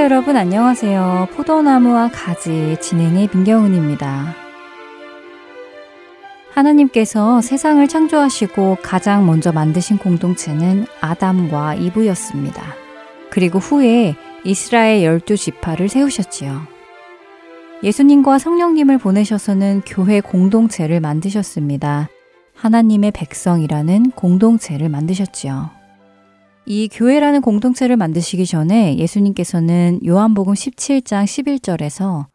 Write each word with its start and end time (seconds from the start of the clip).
여러분 0.00 0.34
안녕하세요. 0.34 1.28
포도나무와 1.34 2.08
가지 2.10 2.78
진행의 2.80 3.28
민경훈입니다. 3.34 4.34
하나님께서 6.54 7.42
세상을 7.42 7.86
창조하시고 7.86 8.78
가장 8.82 9.26
먼저 9.26 9.52
만드신 9.52 9.98
공동체는 9.98 10.86
아담과 11.02 11.74
이브였습니다. 11.74 12.62
그리고 13.28 13.58
후에 13.58 14.14
이스라엘 14.42 15.04
열두 15.04 15.36
지파를 15.36 15.90
세우셨지요. 15.90 16.62
예수님과 17.82 18.38
성령님을 18.38 18.96
보내셔서는 18.96 19.82
교회 19.84 20.22
공동체를 20.22 21.00
만드셨습니다. 21.00 22.08
하나님의 22.54 23.10
백성이라는 23.10 24.12
공동체를 24.12 24.88
만드셨지요. 24.88 25.79
이 26.66 26.88
교회라는 26.88 27.40
공동체를 27.40 27.96
만드시기 27.96 28.46
전에 28.46 28.96
예수님께서는 28.98 30.00
요한복음 30.06 30.54
17장 30.54 31.24
11절에서 31.24 32.26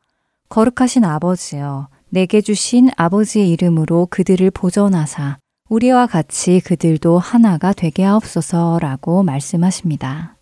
거룩하신 0.50 1.06
아버지여 1.06 1.88
내게 2.10 2.42
주신 2.42 2.90
아버지의 2.98 3.50
이름으로 3.52 4.08
그들을 4.10 4.50
보존하사 4.52 5.38
우리와 5.70 6.08
같이 6.08 6.60
그들도 6.60 7.18
하나가 7.18 7.74
되게 7.74 8.04
하옵소서라고 8.04 9.24
말씀하십니다. 9.24 10.36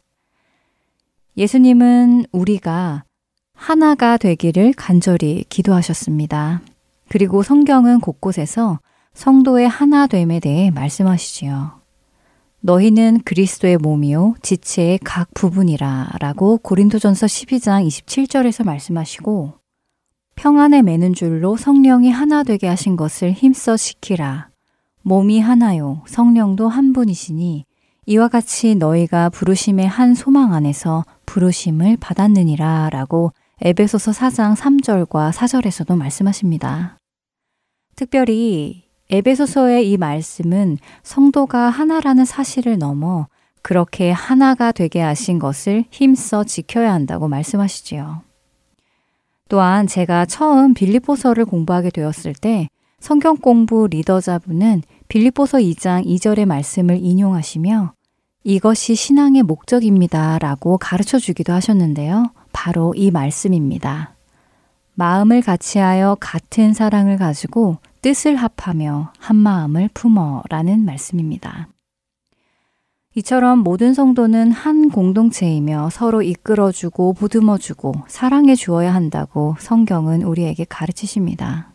예수님은 1.38 2.26
우리가 2.32 3.04
하나가 3.54 4.18
되기를 4.18 4.74
간절히 4.74 5.46
기도하셨습니다. 5.50 6.62
그리고 7.10 7.44
성경은 7.44 8.02
곳곳에서 8.02 8.80
성도의 9.14 9.68
하나됨에 9.68 10.40
대해 10.40 10.72
말씀하시지요. 10.72 11.83
너희는 12.66 13.20
그리스도의 13.26 13.78
몸이요 13.78 14.36
지체의 14.42 15.00
각 15.04 15.34
부분이라 15.34 16.14
라고 16.22 16.58
고린도전서 16.60 17.26
12장 17.26 17.86
27절에서 17.86 18.64
말씀하시고 18.64 19.56
평안에 20.36 20.82
매는 20.82 21.14
줄로 21.14 21.58
성령이 21.58 22.10
하나 22.10 22.44
되게 22.44 22.68
하신 22.68 22.96
것을 22.96 23.34
힘써 23.34 23.76
지키라. 23.76 24.50
몸이 25.02 25.42
하나요 25.42 26.04
성령도 26.08 26.70
한 26.70 26.94
분이시니 26.94 27.66
이와 28.06 28.30
같이 28.30 28.76
너희가 28.76 29.30
부르심의 29.30 29.86
한 29.86 30.16
소망 30.16 30.54
안에서 30.54 31.04
부르심을 31.26 31.98
받았느니라 31.98 32.92
라고 32.92 33.34
에베소서 33.60 34.12
4장 34.12 34.56
3절과 34.56 35.34
4절에서도 35.34 35.98
말씀하십니다. 35.98 36.98
특별히 37.98 38.83
에베소서의 39.10 39.92
이 39.92 39.98
말씀은 39.98 40.78
성도가 41.04 41.70
하나라는 41.70 42.26
사실을 42.26 42.78
넘어 42.78 43.28
그렇게 43.62 44.12
하나가 44.12 44.72
되게 44.72 45.02
하신 45.02 45.40
것을 45.40 45.86
힘써 45.90 46.44
지켜야 46.44 46.94
한다고 46.94 47.28
말씀하시지요. 47.28 48.22
또한 49.50 49.88
제가 49.88 50.26
처음 50.26 50.74
빌립보서를 50.74 51.46
공부하게 51.46 51.92
되었을 51.92 52.34
때 52.34 52.70
성경 53.00 53.38
공부 53.38 53.88
리더자분은 53.88 54.82
빌립보서 55.08 55.60
2장 55.60 56.06
2절의 56.06 56.46
말씀을 56.46 56.98
인용하시며 57.02 57.94
이것이 58.46 58.96
신앙의 58.96 59.44
목적입니다 59.44 60.40
라고 60.40 60.78
가르쳐 60.78 61.20
주기도 61.20 61.54
하셨는데요. 61.54 62.32
바로 62.52 62.94
이 62.96 63.12
말씀입니다. 63.12 64.16
마음을 64.96 65.42
같이하여 65.42 66.18
같은 66.20 66.74
사랑을 66.74 67.18
가지고 67.18 67.78
뜻을 68.04 68.36
합하며 68.36 69.14
한 69.18 69.36
마음을 69.38 69.90
품어라는 69.94 70.84
말씀입니다. 70.84 71.70
이처럼 73.16 73.60
모든 73.60 73.94
성도는 73.94 74.52
한 74.52 74.90
공동체이며 74.90 75.90
서로 75.90 76.22
이끌어주고 76.22 77.14
보듬어주고 77.14 77.94
사랑해 78.08 78.56
주어야 78.56 78.94
한다고 78.94 79.56
성경은 79.58 80.24
우리에게 80.24 80.66
가르치십니다. 80.66 81.74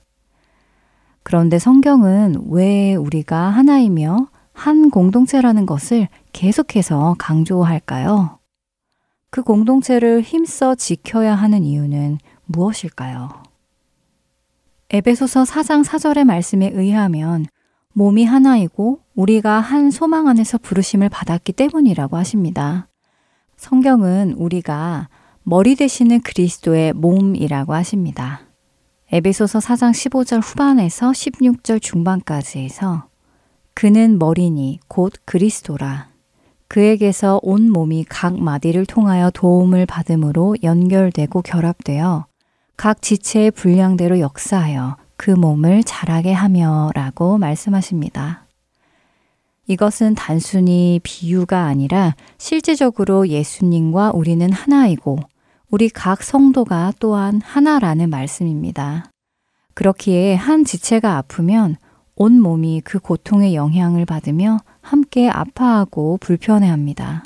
그런데 1.23 1.59
성경은 1.59 2.49
왜 2.51 2.95
우리가 2.95 3.49
하나이며 3.49 4.29
한 4.53 4.91
공동체라는 4.91 5.65
것을 5.65 6.09
계속해서 6.35 7.17
강조할까요? 7.19 8.39
그 9.31 9.43
공동체를 9.43 10.21
힘써 10.21 10.75
지켜야 10.75 11.35
하는 11.35 11.65
이유는 11.65 12.19
무엇일까요? 12.45 13.48
에베소서 14.91 15.43
4장 15.43 15.85
4절의 15.85 16.25
말씀에 16.25 16.71
의하면 16.73 17.45
몸이 17.93 18.25
하나이고 18.25 19.01
우리가 19.15 19.61
한 19.61 19.91
소망 19.91 20.29
안에서 20.29 20.57
부르심을 20.57 21.11
받았기 21.11 21.53
때문이라고 21.53 22.17
하십니다. 22.17 22.89
성경은 23.59 24.33
우리가 24.39 25.11
머리 25.43 25.77
되시는 25.77 26.23
그리스도의 26.23 26.95
몸이라고 26.95 27.75
하십니다. 27.75 28.41
에베소서 29.13 29.59
4장 29.59 29.91
15절 29.91 30.41
후반에서 30.43 31.11
16절 31.11 31.83
중반까지에서 31.83 33.09
그는 33.75 34.19
머리니 34.19 34.81
곧 34.89 35.13
그리스도라. 35.27 36.09
그에게서 36.67 37.41
온 37.43 37.71
몸이 37.71 38.07
각 38.09 38.39
마디를 38.41 38.87
통하여 38.87 39.31
도움을 39.35 39.85
받음으로 39.85 40.57
연결되고 40.63 41.43
결합되어 41.43 42.27
각 42.79 43.03
지체의 43.03 43.51
분량대로 43.51 44.21
역사하여 44.21 44.99
그 45.17 45.33
몸을 45.33 45.83
자라게 45.83 46.33
하며 46.33 46.93
라고 46.95 47.37
말씀하십니다. 47.37 48.47
이것은 49.67 50.15
단순히 50.15 51.01
비유가 51.03 51.65
아니라 51.65 52.15
실제적으로 52.39 53.27
예수님과 53.27 54.13
우리는 54.15 54.53
하나이고 54.53 55.19
우리 55.71 55.89
각 55.89 56.23
성도가 56.23 56.93
또한 57.01 57.41
하나라는 57.45 58.11
말씀입니다. 58.11 59.11
그렇기에 59.75 60.37
한 60.37 60.65
지체가 60.65 61.17
아프면 61.17 61.75
온 62.15 62.41
몸이 62.41 62.83
그 62.85 63.01
고통의 63.01 63.57
영향을 63.57 64.07
받으며 64.07 64.59
함께 64.83 65.29
아파하고 65.29 66.19
불편해합니다. 66.19 67.25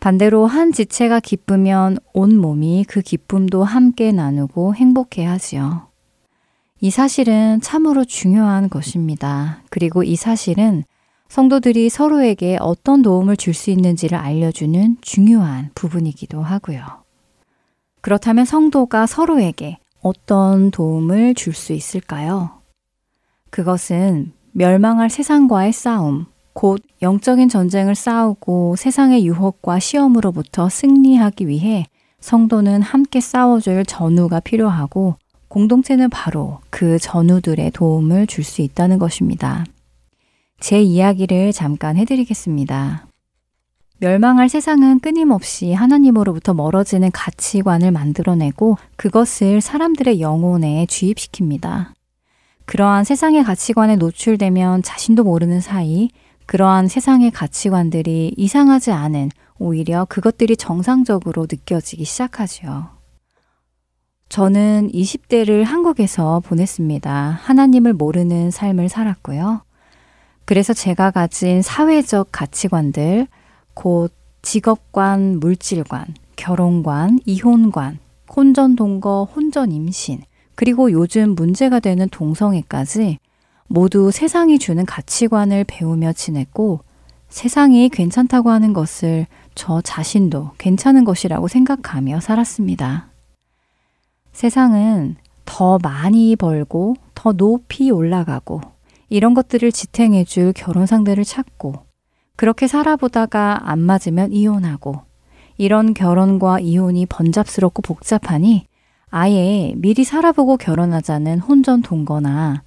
반대로 0.00 0.46
한 0.46 0.72
지체가 0.72 1.20
기쁘면 1.20 1.98
온 2.12 2.38
몸이 2.38 2.84
그 2.88 3.00
기쁨도 3.00 3.64
함께 3.64 4.12
나누고 4.12 4.74
행복해 4.74 5.24
하지요. 5.24 5.88
이 6.80 6.90
사실은 6.90 7.60
참으로 7.60 8.04
중요한 8.04 8.70
것입니다. 8.70 9.62
그리고 9.70 10.04
이 10.04 10.14
사실은 10.14 10.84
성도들이 11.28 11.90
서로에게 11.90 12.56
어떤 12.60 13.02
도움을 13.02 13.36
줄 13.36 13.52
수 13.52 13.70
있는지를 13.70 14.16
알려주는 14.16 14.98
중요한 15.00 15.70
부분이기도 15.74 16.40
하고요. 16.40 16.80
그렇다면 18.00 18.44
성도가 18.44 19.06
서로에게 19.06 19.78
어떤 20.00 20.70
도움을 20.70 21.34
줄 21.34 21.52
수 21.52 21.72
있을까요? 21.72 22.60
그것은 23.50 24.32
멸망할 24.52 25.10
세상과의 25.10 25.72
싸움, 25.72 26.26
곧 26.52 26.82
영적인 27.02 27.48
전쟁을 27.48 27.94
싸우고 27.94 28.76
세상의 28.76 29.26
유혹과 29.26 29.78
시험으로부터 29.78 30.68
승리하기 30.68 31.46
위해 31.48 31.86
성도는 32.20 32.82
함께 32.82 33.20
싸워줄 33.20 33.84
전우가 33.84 34.40
필요하고 34.40 35.16
공동체는 35.48 36.10
바로 36.10 36.58
그 36.70 36.98
전우들의 36.98 37.70
도움을 37.70 38.26
줄 38.26 38.44
수 38.44 38.60
있다는 38.62 38.98
것입니다. 38.98 39.64
제 40.60 40.82
이야기를 40.82 41.52
잠깐 41.52 41.96
해드리겠습니다. 41.96 43.06
멸망할 44.00 44.48
세상은 44.48 45.00
끊임없이 45.00 45.72
하나님으로부터 45.72 46.54
멀어지는 46.54 47.10
가치관을 47.10 47.90
만들어내고 47.90 48.76
그것을 48.96 49.60
사람들의 49.60 50.20
영혼에 50.20 50.86
주입시킵니다. 50.86 51.88
그러한 52.64 53.04
세상의 53.04 53.42
가치관에 53.44 53.96
노출되면 53.96 54.82
자신도 54.82 55.24
모르는 55.24 55.60
사이 55.60 56.10
그러한 56.48 56.88
세상의 56.88 57.30
가치관들이 57.30 58.32
이상하지 58.38 58.90
않은 58.90 59.30
오히려 59.58 60.06
그것들이 60.06 60.56
정상적으로 60.56 61.42
느껴지기 61.42 62.06
시작하지요. 62.06 62.88
저는 64.30 64.90
20대를 64.90 65.64
한국에서 65.64 66.40
보냈습니다. 66.40 67.38
하나님을 67.42 67.92
모르는 67.92 68.50
삶을 68.50 68.88
살았고요. 68.88 69.60
그래서 70.46 70.72
제가 70.72 71.10
가진 71.10 71.60
사회적 71.60 72.28
가치관들, 72.32 73.26
곧 73.74 74.10
직업관, 74.40 75.40
물질관, 75.40 76.06
결혼관, 76.36 77.20
이혼관, 77.26 77.98
혼전 78.34 78.74
동거, 78.74 79.28
혼전 79.36 79.70
임신, 79.70 80.22
그리고 80.54 80.92
요즘 80.92 81.34
문제가 81.34 81.78
되는 81.78 82.08
동성애까지 82.08 83.18
모두 83.68 84.10
세상이 84.10 84.58
주는 84.58 84.84
가치관을 84.84 85.64
배우며 85.64 86.14
지냈고 86.14 86.80
세상이 87.28 87.90
괜찮다고 87.90 88.50
하는 88.50 88.72
것을 88.72 89.26
저 89.54 89.80
자신도 89.82 90.52
괜찮은 90.56 91.04
것이라고 91.04 91.48
생각하며 91.48 92.20
살았습니다. 92.20 93.08
세상은 94.32 95.16
더 95.44 95.78
많이 95.82 96.36
벌고 96.36 96.96
더 97.14 97.32
높이 97.32 97.90
올라가고 97.90 98.60
이런 99.10 99.34
것들을 99.34 99.70
지탱해 99.72 100.24
줄 100.24 100.52
결혼 100.54 100.86
상대를 100.86 101.24
찾고 101.24 101.74
그렇게 102.36 102.68
살아보다가 102.68 103.68
안 103.68 103.80
맞으면 103.80 104.32
이혼하고 104.32 105.02
이런 105.56 105.92
결혼과 105.92 106.60
이혼이 106.60 107.06
번잡스럽고 107.06 107.82
복잡하니 107.82 108.66
아예 109.10 109.74
미리 109.76 110.04
살아보고 110.04 110.56
결혼하자는 110.56 111.40
혼전 111.40 111.82
동거나 111.82 112.62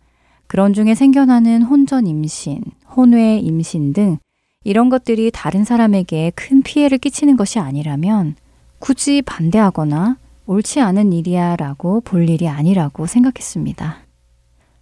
그런 0.51 0.74
중에 0.74 0.95
생겨나는 0.95 1.62
혼전 1.62 2.07
임신, 2.07 2.62
혼외 2.94 3.38
임신 3.38 3.94
등 3.94 4.18
이런 4.65 4.89
것들이 4.89 5.31
다른 5.33 5.63
사람에게 5.63 6.33
큰 6.36 6.62
피해를 6.62 6.98
끼치는 6.98 7.38
것이 7.38 7.57
아니라면 7.57 8.36
굳이 8.80 9.21
반대하거나 9.21 10.18
옳지 10.48 10.81
않은 10.81 11.13
일이야 11.13 11.56
라고 11.56 12.01
볼 12.01 12.27
일이 12.27 12.50
아니라고 12.50 13.06
생각했습니다. 13.06 14.00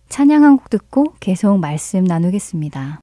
찬양 0.10 0.44
한 0.44 0.58
곡 0.58 0.72
듣고 0.72 1.14
계속 1.20 1.60
말씀 1.60 2.04
나누겠습니다. 2.04 3.02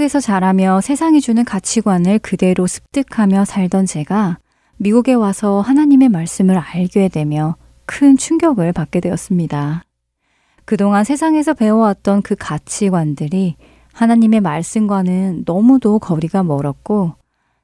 한국에서 0.00 0.18
자라며 0.18 0.80
세상이 0.80 1.20
주는 1.20 1.44
가치관을 1.44 2.20
그대로 2.20 2.66
습득하며 2.66 3.44
살던 3.44 3.84
제가 3.84 4.38
미국에 4.78 5.12
와서 5.12 5.60
하나님의 5.60 6.08
말씀을 6.08 6.56
알게 6.56 7.08
되며 7.08 7.56
큰 7.84 8.16
충격을 8.16 8.72
받게 8.72 9.00
되었습니다. 9.00 9.84
그동안 10.64 11.04
세상에서 11.04 11.52
배워왔던 11.52 12.22
그 12.22 12.34
가치관들이 12.34 13.56
하나님의 13.92 14.40
말씀과는 14.40 15.42
너무도 15.44 15.98
거리가 15.98 16.44
멀었고, 16.44 17.12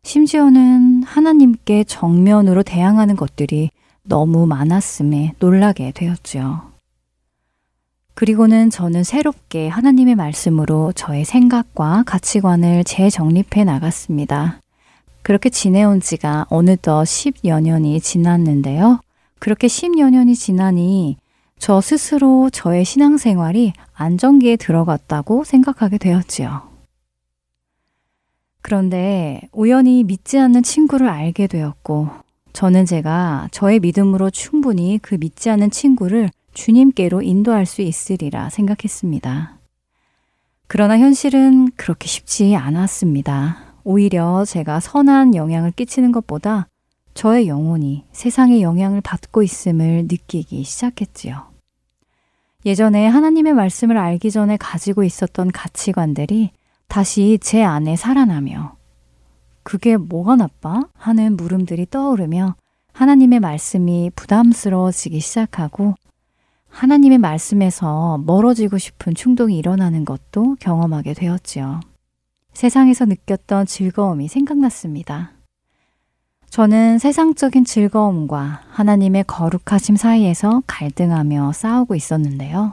심지어는 0.02 1.04
하나님께 1.04 1.84
정면으로 1.84 2.62
대항하는 2.62 3.16
것들이 3.16 3.70
너무 4.02 4.46
많았음에 4.46 5.34
놀라게 5.38 5.92
되었죠. 5.92 6.75
그리고는 8.16 8.70
저는 8.70 9.04
새롭게 9.04 9.68
하나님의 9.68 10.14
말씀으로 10.14 10.90
저의 10.92 11.26
생각과 11.26 12.04
가치관을 12.06 12.82
재정립해 12.82 13.62
나갔습니다. 13.64 14.58
그렇게 15.20 15.50
지내온 15.50 16.00
지가 16.00 16.46
어느덧 16.48 17.02
10여 17.02 17.60
년이 17.60 18.00
지났는데요. 18.00 19.00
그렇게 19.38 19.66
10여 19.66 20.08
년이 20.08 20.34
지나니 20.34 21.18
저 21.58 21.82
스스로 21.82 22.48
저의 22.48 22.86
신앙생활이 22.86 23.74
안정기에 23.92 24.56
들어갔다고 24.56 25.44
생각하게 25.44 25.98
되었지요. 25.98 26.62
그런데 28.62 29.42
우연히 29.52 30.04
믿지 30.04 30.38
않는 30.38 30.62
친구를 30.62 31.10
알게 31.10 31.48
되었고, 31.48 32.08
저는 32.54 32.86
제가 32.86 33.48
저의 33.50 33.78
믿음으로 33.78 34.30
충분히 34.30 34.98
그 35.02 35.16
믿지 35.16 35.50
않은 35.50 35.70
친구를 35.70 36.30
주님께로 36.56 37.20
인도할 37.22 37.66
수 37.66 37.82
있으리라 37.82 38.48
생각했습니다. 38.48 39.58
그러나 40.66 40.98
현실은 40.98 41.70
그렇게 41.76 42.08
쉽지 42.08 42.56
않았습니다. 42.56 43.74
오히려 43.84 44.44
제가 44.44 44.80
선한 44.80 45.34
영향을 45.34 45.70
끼치는 45.70 46.12
것보다 46.12 46.66
저의 47.14 47.46
영혼이 47.46 48.04
세상의 48.12 48.62
영향을 48.62 49.00
받고 49.00 49.42
있음을 49.42 50.06
느끼기 50.10 50.64
시작했지요. 50.64 51.52
예전에 52.64 53.06
하나님의 53.06 53.52
말씀을 53.52 53.96
알기 53.96 54.30
전에 54.30 54.56
가지고 54.56 55.04
있었던 55.04 55.52
가치관들이 55.52 56.50
다시 56.88 57.38
제 57.40 57.62
안에 57.62 57.96
살아나며 57.96 58.76
그게 59.62 59.96
뭐가 59.96 60.36
나빠? 60.36 60.88
하는 60.94 61.36
물음들이 61.36 61.86
떠오르며 61.90 62.56
하나님의 62.92 63.40
말씀이 63.40 64.10
부담스러워지기 64.16 65.20
시작하고 65.20 65.94
하나님의 66.76 67.16
말씀에서 67.16 68.18
멀어지고 68.26 68.76
싶은 68.76 69.14
충동이 69.14 69.56
일어나는 69.56 70.04
것도 70.04 70.56
경험하게 70.60 71.14
되었지요. 71.14 71.80
세상에서 72.52 73.06
느꼈던 73.06 73.64
즐거움이 73.64 74.28
생각났습니다. 74.28 75.32
저는 76.50 76.98
세상적인 76.98 77.64
즐거움과 77.64 78.60
하나님의 78.68 79.24
거룩하심 79.26 79.96
사이에서 79.96 80.62
갈등하며 80.66 81.52
싸우고 81.52 81.94
있었는데요. 81.94 82.72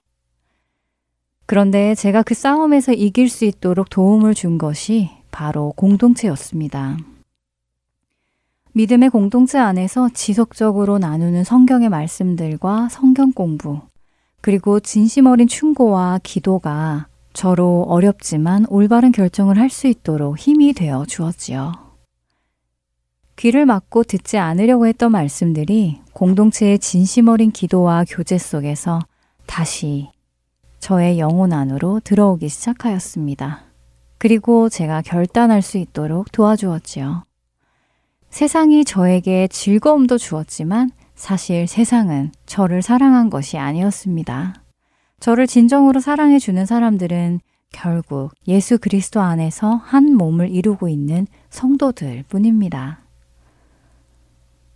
그런데 1.45 1.95
제가 1.95 2.23
그 2.23 2.33
싸움에서 2.33 2.91
이길 2.91 3.29
수 3.29 3.45
있도록 3.45 3.89
도움을 3.89 4.33
준 4.33 4.57
것이 4.57 5.11
바로 5.31 5.71
공동체였습니다. 5.77 6.97
믿음의 8.73 9.11
공동체 9.11 9.59
안에서 9.59 10.09
지속적으로 10.13 10.97
나누는 10.97 11.45
성경의 11.45 11.87
말씀들과 11.87 12.89
성경 12.89 13.31
공부, 13.31 13.79
그리고 14.43 14.81
진심 14.81 15.27
어린 15.27 15.47
충고와 15.47 16.19
기도가 16.21 17.07
저로 17.31 17.85
어렵지만 17.87 18.65
올바른 18.67 19.13
결정을 19.13 19.57
할 19.57 19.69
수 19.69 19.87
있도록 19.87 20.37
힘이 20.37 20.73
되어 20.73 21.05
주었지요. 21.05 21.71
귀를 23.37 23.65
막고 23.65 24.03
듣지 24.03 24.37
않으려고 24.37 24.85
했던 24.85 25.13
말씀들이 25.13 26.01
공동체의 26.11 26.79
진심 26.79 27.29
어린 27.29 27.51
기도와 27.51 28.03
교제 28.05 28.37
속에서 28.37 28.99
다시 29.45 30.09
저의 30.79 31.19
영혼 31.19 31.53
안으로 31.53 32.01
들어오기 32.03 32.49
시작하였습니다. 32.49 33.63
그리고 34.17 34.67
제가 34.67 35.03
결단할 35.03 35.61
수 35.61 35.77
있도록 35.77 36.33
도와주었지요. 36.33 37.23
세상이 38.29 38.83
저에게 38.83 39.47
즐거움도 39.47 40.17
주었지만 40.17 40.91
사실 41.15 41.67
세상은 41.67 42.31
저를 42.45 42.81
사랑한 42.81 43.29
것이 43.29 43.57
아니었습니다. 43.57 44.55
저를 45.19 45.47
진정으로 45.47 45.99
사랑해 45.99 46.39
주는 46.39 46.65
사람들은 46.65 47.39
결국 47.71 48.31
예수 48.47 48.77
그리스도 48.77 49.21
안에서 49.21 49.75
한 49.75 50.15
몸을 50.15 50.49
이루고 50.49 50.89
있는 50.89 51.27
성도들 51.49 52.25
뿐입니다. 52.29 52.99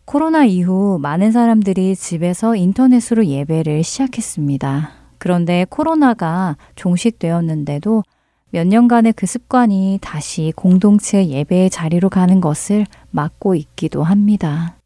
코로나 0.06 0.46
이후 0.46 0.98
많은 1.01 1.34
사람들이 1.34 1.96
집에서 1.96 2.56
인터넷으로 2.56 3.25
예배를 3.25 3.84
시작했습니다. 3.84 4.91
그런데 5.17 5.65
코로나가 5.70 6.56
종식되었는데도 6.75 8.03
몇 8.51 8.65
년간의 8.65 9.13
그 9.13 9.25
습관이 9.25 10.00
다시 10.01 10.53
공동체 10.56 11.27
예배의 11.27 11.70
자리로 11.70 12.10
가는 12.10 12.39
것을 12.39 12.86
막고 13.12 13.56
있기도 13.56 14.03
합니다. 14.03 14.76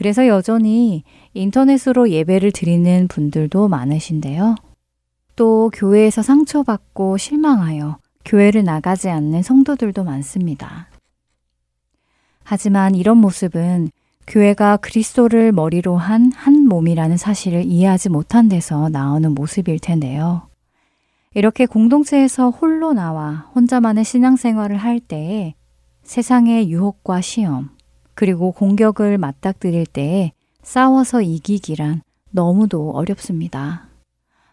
그래서 0.00 0.26
여전히 0.26 1.04
인터넷으로 1.34 2.08
예배를 2.08 2.52
드리는 2.52 3.06
분들도 3.06 3.68
많으신데요. 3.68 4.54
또 5.36 5.70
교회에서 5.74 6.22
상처받고 6.22 7.18
실망하여 7.18 7.98
교회를 8.24 8.64
나가지 8.64 9.10
않는 9.10 9.42
성도들도 9.42 10.02
많습니다. 10.02 10.88
하지만 12.44 12.94
이런 12.94 13.18
모습은 13.18 13.90
교회가 14.26 14.78
그리스도를 14.78 15.52
머리로 15.52 15.98
한 15.98 16.32
한 16.34 16.66
몸이라는 16.66 17.18
사실을 17.18 17.66
이해하지 17.66 18.08
못한 18.08 18.48
데서 18.48 18.88
나오는 18.88 19.34
모습일 19.34 19.80
텐데요. 19.80 20.48
이렇게 21.34 21.66
공동체에서 21.66 22.48
홀로 22.48 22.94
나와 22.94 23.50
혼자만의 23.54 24.04
신앙생활을 24.04 24.78
할 24.78 24.98
때에 24.98 25.56
세상의 26.04 26.70
유혹과 26.70 27.20
시험, 27.20 27.68
그리고 28.20 28.52
공격을 28.52 29.16
맞닥뜨릴 29.16 29.86
때에 29.86 30.32
싸워서 30.62 31.22
이기기란 31.22 32.02
너무도 32.32 32.90
어렵습니다. 32.90 33.88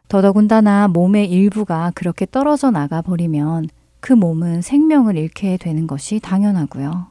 더더군다나 0.07 0.87
몸의 0.87 1.29
일부가 1.29 1.91
그렇게 1.93 2.25
떨어져 2.25 2.71
나가 2.71 3.01
버리면 3.01 3.67
그 3.99 4.13
몸은 4.13 4.61
생명을 4.61 5.17
잃게 5.17 5.57
되는 5.57 5.85
것이 5.85 6.21
당연하고요. 6.21 7.07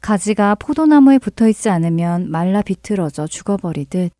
가지가 0.00 0.54
포도나무에 0.54 1.18
붙어 1.18 1.48
있지 1.48 1.68
않으면 1.70 2.30
말라 2.30 2.62
비틀어져 2.62 3.26
죽어버리듯 3.26 4.12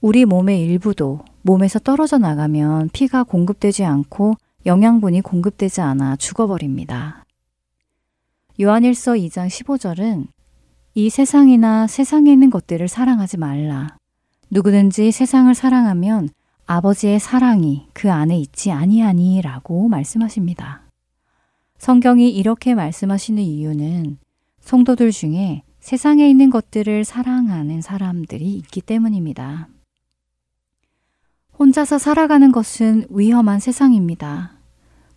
우리 0.00 0.24
몸의 0.24 0.62
일부도 0.62 1.20
몸에서 1.42 1.78
떨어져 1.78 2.16
나가면 2.16 2.88
피가 2.94 3.24
공급되지 3.24 3.84
않고 3.84 4.32
영양분이 4.64 5.20
공급되지 5.20 5.82
않아 5.82 6.16
죽어버립니다. 6.16 7.26
요한일서 8.58 9.12
2장 9.12 9.48
15절은 9.48 10.28
이 10.94 11.08
세상이나 11.08 11.86
세상에 11.86 12.32
있는 12.32 12.50
것들을 12.50 12.88
사랑하지 12.88 13.38
말라. 13.38 13.96
누구든지 14.50 15.12
세상을 15.12 15.54
사랑하면 15.54 16.30
아버지의 16.66 17.20
사랑이 17.20 17.86
그 17.92 18.10
안에 18.10 18.36
있지 18.38 18.72
아니하니라고 18.72 19.88
말씀하십니다. 19.88 20.82
성경이 21.78 22.30
이렇게 22.30 22.74
말씀하시는 22.74 23.40
이유는 23.40 24.18
성도들 24.60 25.12
중에 25.12 25.62
세상에 25.78 26.28
있는 26.28 26.50
것들을 26.50 27.04
사랑하는 27.04 27.80
사람들이 27.80 28.52
있기 28.54 28.80
때문입니다. 28.80 29.68
혼자서 31.58 31.98
살아가는 31.98 32.50
것은 32.50 33.06
위험한 33.10 33.60
세상입니다. 33.60 34.52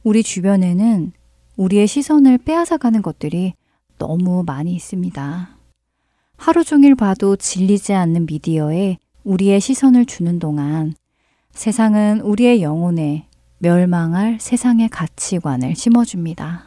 우리 0.03 0.21
주변에는 0.21 1.13
우리의 1.57 1.87
시선을 1.87 2.37
빼앗아가는 2.39 3.01
것들이 3.01 3.53
너무 3.97 4.43
많이 4.45 4.73
있습니다. 4.73 5.62
하루 6.45 6.65
종일 6.65 6.93
봐도 6.93 7.37
질리지 7.37 7.93
않는 7.93 8.25
미디어에 8.25 8.97
우리의 9.23 9.61
시선을 9.61 10.05
주는 10.05 10.39
동안 10.39 10.93
세상은 11.53 12.19
우리의 12.19 12.61
영혼에 12.61 13.27
멸망할 13.59 14.39
세상의 14.41 14.89
가치관을 14.89 15.77
심어줍니다. 15.77 16.65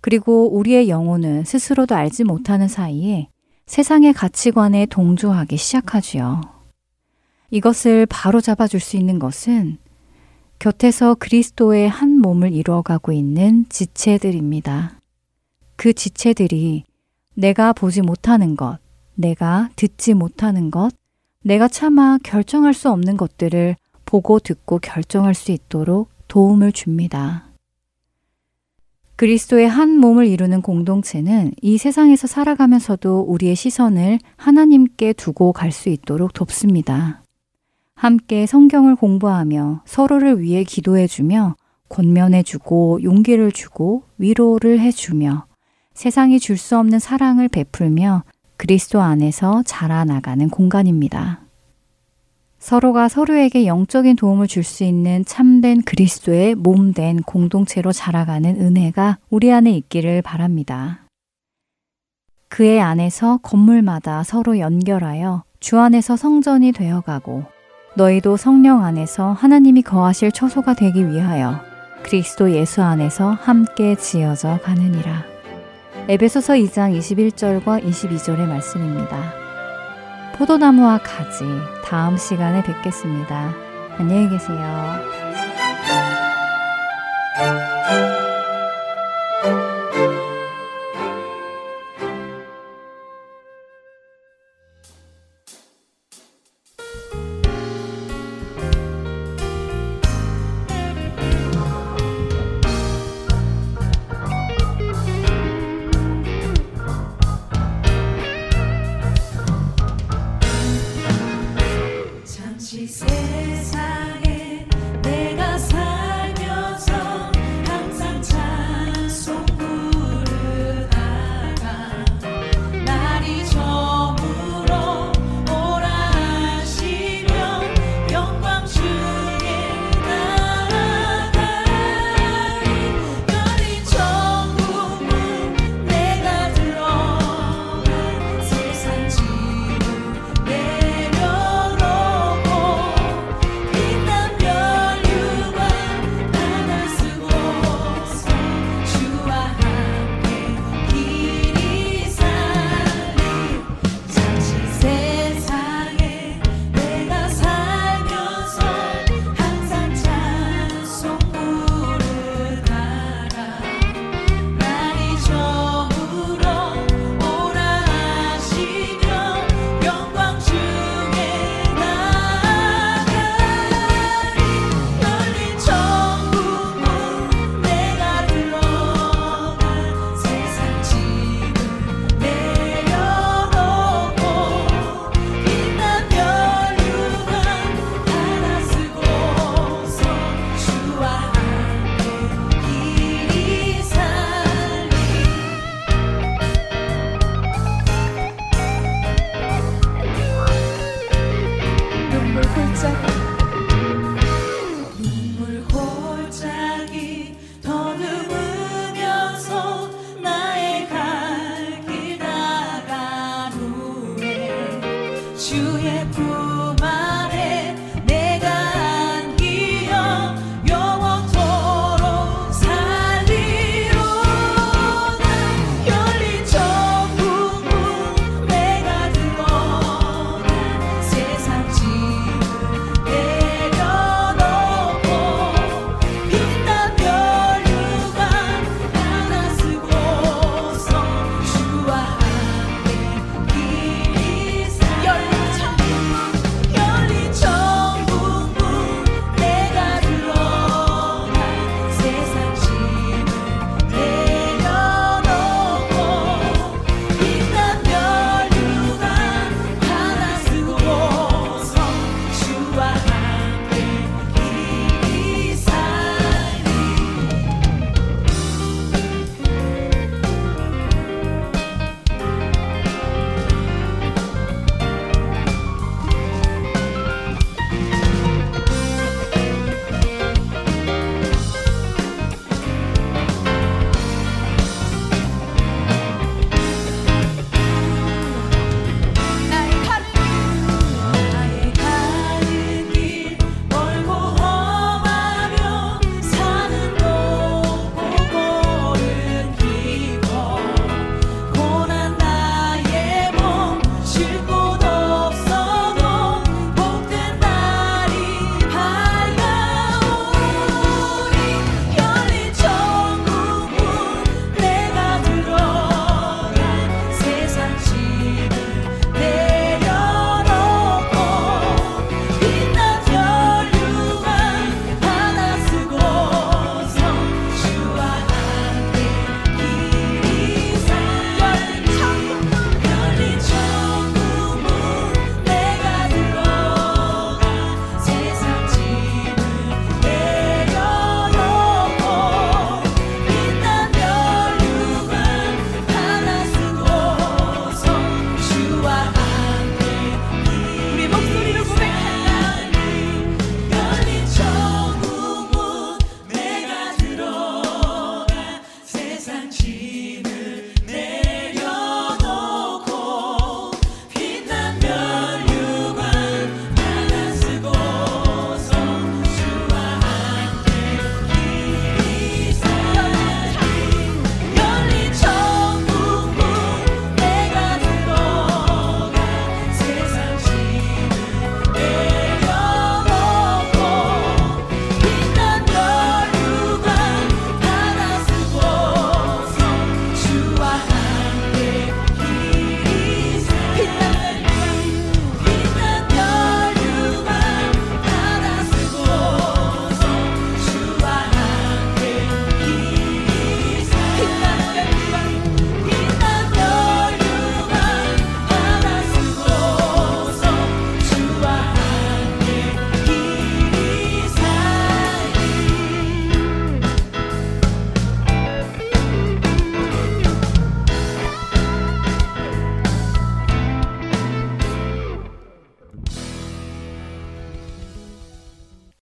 그리고 0.00 0.56
우리의 0.56 0.88
영혼은 0.88 1.44
스스로도 1.44 1.94
알지 1.94 2.24
못하는 2.24 2.66
사이에 2.66 3.28
세상의 3.66 4.14
가치관에 4.14 4.86
동조하기 4.86 5.58
시작하지요. 5.58 6.40
이것을 7.50 8.06
바로 8.06 8.40
잡아줄 8.40 8.80
수 8.80 8.96
있는 8.96 9.18
것은 9.18 9.76
곁에서 10.58 11.14
그리스도의 11.14 11.90
한 11.90 12.18
몸을 12.22 12.54
이루어가고 12.54 13.12
있는 13.12 13.66
지체들입니다. 13.68 14.98
그 15.76 15.92
지체들이 15.92 16.84
내가 17.38 17.72
보지 17.72 18.02
못하는 18.02 18.56
것, 18.56 18.80
내가 19.14 19.70
듣지 19.76 20.12
못하는 20.12 20.72
것, 20.72 20.90
내가 21.44 21.68
차마 21.68 22.18
결정할 22.24 22.74
수 22.74 22.90
없는 22.90 23.16
것들을 23.16 23.76
보고 24.04 24.40
듣고 24.40 24.80
결정할 24.80 25.34
수 25.34 25.52
있도록 25.52 26.10
도움을 26.26 26.72
줍니다. 26.72 27.44
그리스도의 29.14 29.68
한 29.68 29.98
몸을 29.98 30.26
이루는 30.26 30.62
공동체는 30.62 31.52
이 31.62 31.78
세상에서 31.78 32.26
살아가면서도 32.26 33.20
우리의 33.20 33.54
시선을 33.54 34.18
하나님께 34.36 35.12
두고 35.12 35.52
갈 35.52 35.70
수 35.70 35.90
있도록 35.90 36.32
돕습니다. 36.32 37.22
함께 37.94 38.46
성경을 38.46 38.96
공부하며 38.96 39.82
서로를 39.84 40.40
위해 40.40 40.64
기도해주며 40.64 41.54
권면해주고 41.88 43.04
용기를 43.04 43.52
주고 43.52 44.02
위로를 44.18 44.80
해주며 44.80 45.47
세상이 45.98 46.38
줄 46.38 46.56
수 46.56 46.78
없는 46.78 47.00
사랑을 47.00 47.48
베풀며 47.48 48.22
그리스도 48.56 49.00
안에서 49.00 49.64
자라나가는 49.66 50.48
공간입니다. 50.48 51.40
서로가 52.60 53.08
서로에게 53.08 53.66
영적인 53.66 54.14
도움을 54.14 54.46
줄 54.46 54.62
수 54.62 54.84
있는 54.84 55.24
참된 55.24 55.82
그리스도의 55.82 56.54
몸된 56.54 57.22
공동체로 57.22 57.90
자라가는 57.90 58.60
은혜가 58.60 59.18
우리 59.28 59.52
안에 59.52 59.72
있기를 59.72 60.22
바랍니다. 60.22 61.00
그의 62.48 62.80
안에서 62.80 63.38
건물마다 63.38 64.22
서로 64.22 64.60
연결하여 64.60 65.42
주 65.58 65.80
안에서 65.80 66.16
성전이 66.16 66.70
되어가고 66.70 67.42
너희도 67.96 68.36
성령 68.36 68.84
안에서 68.84 69.32
하나님이 69.32 69.82
거하실 69.82 70.30
처소가 70.30 70.74
되기 70.74 71.08
위하여 71.08 71.58
그리스도 72.04 72.52
예수 72.52 72.82
안에서 72.82 73.32
함께 73.32 73.96
지어져 73.96 74.60
가느니라. 74.62 75.37
에베소서 76.10 76.54
2장 76.54 76.98
21절과 76.98 77.84
22절의 77.84 78.46
말씀입니다. 78.46 79.34
포도나무와 80.36 80.96
가지 81.02 81.44
다음 81.84 82.16
시간에 82.16 82.62
뵙겠습니다. 82.62 83.52
안녕히 83.98 84.30
계세요. 84.30 84.58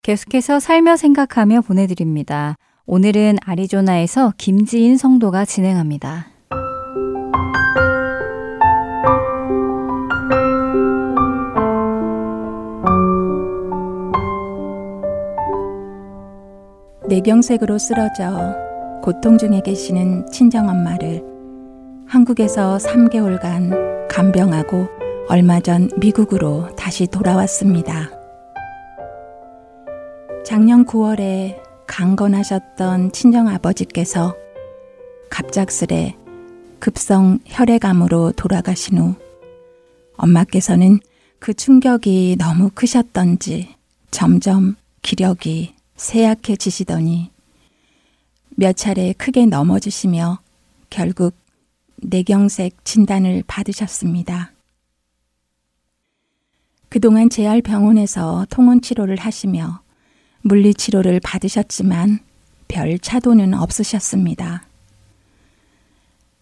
계속해서 0.07 0.61
살며 0.61 0.95
생각하며 0.97 1.63
보내드립니다. 1.63 2.55
오늘은 2.87 3.39
아리조나에서 3.45 4.35
김지인 4.39 4.97
성도가 4.97 5.45
진행합니다. 5.45 6.29
뇌경색으로 17.09 17.77
쓰러져 17.79 18.55
고통 19.03 19.37
중에 19.37 19.61
계시는 19.65 20.31
친정엄마를 20.31 21.25
한국에서 22.07 22.77
3개월간 22.77 24.07
간병하고 24.09 24.87
얼마 25.29 25.59
전 25.59 25.89
미국으로 25.99 26.77
다시 26.77 27.09
돌아왔습니다. 27.09 28.16
작년 30.47 30.85
9월에 30.85 31.61
강건하셨던 31.89 33.11
친정 33.11 33.49
아버지께서 33.49 34.37
갑작스레 35.29 36.17
급성 36.79 37.41
혈액암으로 37.47 38.31
돌아가신 38.37 38.99
후 38.99 39.17
엄마께서는 40.17 41.01
그 41.41 41.53
충격이 41.53 42.37
너무 42.39 42.71
크셨던지 42.73 43.75
점점 44.13 44.77
기력이 45.03 45.75
쇠약해지시더니 45.97 47.33
몇 48.51 48.77
차례 48.77 49.15
크게 49.15 49.47
넘어지시며 49.47 50.39
결국 50.91 51.35
뇌경색 51.97 52.85
진단을 52.85 53.43
받으셨습니다. 53.49 54.53
그동안 56.89 57.31
재활병원에서 57.31 58.47
통원 58.49 58.81
치료를 58.81 59.17
하시며 59.17 59.85
물리 60.47 60.75
치료를 60.75 61.19
받으셨지만 61.19 62.21
별 62.69 63.01
차도는 63.01 63.53
없으셨습니다. 63.53 64.63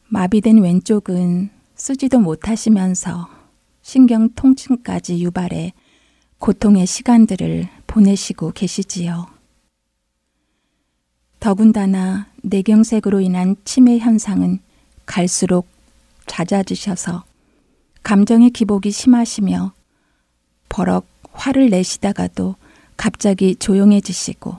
마비된 0.08 0.58
왼쪽은 0.58 1.48
쓰지도 1.74 2.18
못하시면서 2.18 3.30
신경 3.80 4.28
통증까지 4.34 5.24
유발해 5.24 5.72
고통의 6.38 6.84
시간들을 6.84 7.66
보내시고 7.86 8.52
계시지요. 8.52 9.26
더군다나 11.40 12.26
뇌경색으로 12.42 13.22
인한 13.22 13.56
치매 13.64 13.96
현상은 13.96 14.58
갈수록 15.06 15.66
잦아지셔서 16.26 17.24
감정의 18.02 18.50
기복이 18.50 18.90
심하시며 18.90 19.72
버럭 20.68 21.06
화를 21.32 21.70
내시다가도 21.70 22.56
갑자기 22.96 23.56
조용해지시고 23.56 24.56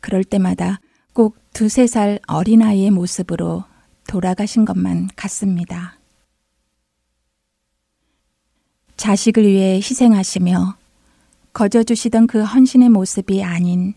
그럴 0.00 0.24
때마다 0.24 0.80
꼭 1.12 1.36
두세 1.52 1.86
살 1.86 2.20
어린아이의 2.26 2.90
모습으로 2.90 3.64
돌아가신 4.06 4.64
것만 4.64 5.08
같습니다. 5.16 5.98
자식을 8.96 9.46
위해 9.46 9.76
희생하시며 9.76 10.76
거저주시던 11.52 12.26
그 12.26 12.42
헌신의 12.42 12.88
모습이 12.88 13.42
아닌 13.42 13.94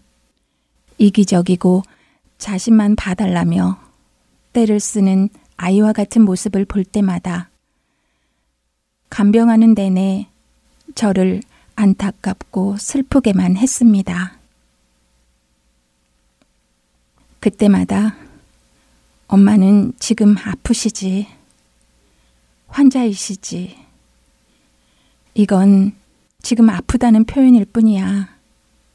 이기적이고 0.97 1.83
자신만 2.37 2.95
봐달라며 2.95 3.79
때를 4.53 4.79
쓰는 4.79 5.29
아이와 5.57 5.93
같은 5.93 6.23
모습을 6.23 6.65
볼 6.65 6.83
때마다 6.83 7.49
간병하는 9.09 9.73
내내 9.75 10.27
저를 10.95 11.41
안타깝고 11.81 12.77
슬프게만 12.77 13.57
했습니다. 13.57 14.37
그때마다 17.39 18.15
엄마는 19.27 19.93
지금 19.97 20.35
아프시지, 20.37 21.27
환자이시지, 22.67 23.75
이건 25.33 25.93
지금 26.43 26.69
아프다는 26.69 27.23
표현일 27.23 27.65
뿐이야 27.65 28.29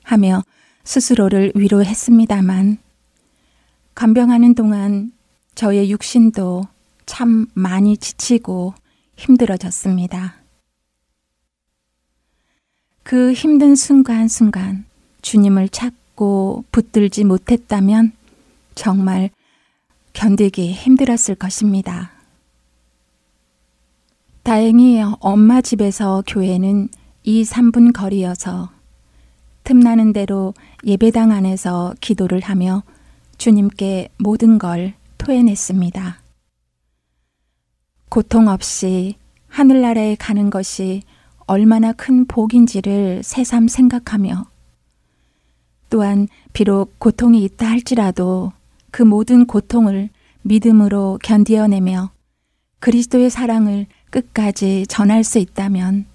하며 0.05 0.44
스스로를 0.85 1.51
위로했습니다만 1.57 2.79
간병하는 3.96 4.55
동안 4.55 5.11
저의 5.57 5.90
육신도 5.90 6.62
참 7.05 7.46
많이 7.55 7.96
지치고 7.96 8.75
힘들어졌습니다. 9.16 10.36
그 13.07 13.33
힘든 13.33 13.77
순간순간 13.77 14.85
주님을 15.23 15.69
찾고 15.69 16.64
붙들지 16.73 17.23
못했다면 17.23 18.11
정말 18.75 19.31
견디기 20.12 20.73
힘들었을 20.73 21.37
것입니다. 21.37 22.11
다행히 24.42 25.01
엄마 25.21 25.61
집에서 25.61 26.25
교회는 26.27 26.88
2, 27.23 27.45
3분 27.45 27.92
거리여서 27.95 28.71
틈나는 29.62 30.12
대로 30.12 30.53
예배당 30.85 31.31
안에서 31.31 31.95
기도를 32.01 32.40
하며 32.40 32.83
주님께 33.38 34.09
모든 34.19 34.59
걸 34.59 34.95
토해냈습니다. 35.19 36.19
고통 38.09 38.49
없이 38.49 39.14
하늘나라에 39.47 40.16
가는 40.16 40.51
것이 40.51 41.03
얼마나 41.47 41.93
큰 41.93 42.27
복인지를 42.27 43.23
새삼 43.23 43.69
생각하며 43.69 44.47
또한 45.91 46.27
비록 46.53 46.99
고통이 46.99 47.45
있다 47.45 47.69
할지라도 47.69 48.53
그 48.91 49.03
모든 49.03 49.47
고통을 49.47 50.11
믿음으로 50.43 51.19
견디어내며 51.23 52.11
그리스도의 52.81 53.31
사랑을 53.31 53.87
끝까지 54.11 54.87
전할 54.89 55.23
수 55.23 55.39
있다면 55.39 56.07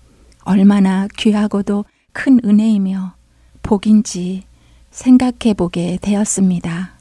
얼마나 0.44 1.08
귀하고도 1.18 1.86
큰 2.12 2.40
은혜이며 2.44 3.14
복인지 3.64 4.44
생각해 4.90 5.54
보게 5.56 5.98
되었습니다. 6.02 6.94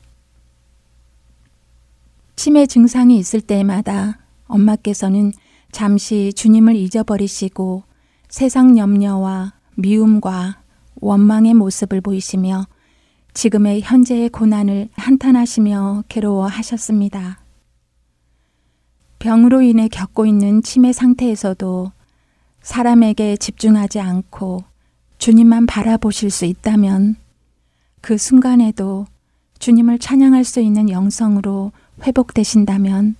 치매 2.37 2.67
증상이 2.67 3.19
있을 3.19 3.41
때마다 3.41 4.19
엄마께서는 4.47 5.33
잠시 5.73 6.33
주님을 6.35 6.77
잊어버리시고 6.77 7.90
세상 8.31 8.79
염려와 8.79 9.55
미움과 9.75 10.61
원망의 11.01 11.55
모습을 11.55 12.01
보이시며 12.01 12.65
지금의 13.35 13.81
현재의 13.83 14.29
고난을 14.29 14.89
한탄하시며 14.93 16.05
괴로워하셨습니다. 16.09 17.41
병으로 19.19 19.63
인해 19.63 19.89
겪고 19.89 20.27
있는 20.27 20.63
치매 20.63 20.93
상태에서도 20.93 21.91
사람에게 22.63 23.37
집중하지 23.37 23.99
않고 23.99 24.63
주님만 25.19 25.67
바라보실 25.67 26.31
수 26.31 26.45
있다면 26.45 27.17
그 28.01 28.17
순간에도 28.17 29.07
주님을 29.59 29.99
찬양할 29.99 30.45
수 30.45 30.61
있는 30.61 30.89
영성으로 30.89 31.73
회복되신다면 32.05 33.17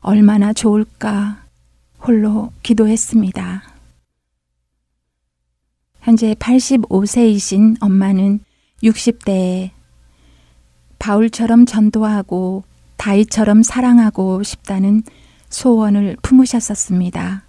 얼마나 0.00 0.54
좋을까 0.54 1.44
홀로 2.00 2.52
기도했습니다. 2.62 3.75
현재 6.06 6.34
85세이신 6.34 7.82
엄마는 7.82 8.38
60대에 8.80 9.70
바울처럼 11.00 11.66
전도하고 11.66 12.62
다이처럼 12.96 13.64
사랑하고 13.64 14.44
싶다는 14.44 15.02
소원을 15.48 16.16
품으셨었습니다. 16.22 17.42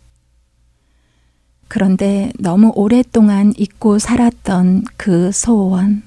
그런데 1.67 2.31
너무 2.39 2.71
오랫동안 2.73 3.53
잊고 3.57 3.99
살았던 3.99 4.85
그 4.97 5.31
소원. 5.31 6.01